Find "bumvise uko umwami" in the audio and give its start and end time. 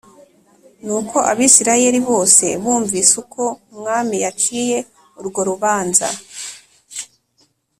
2.63-4.15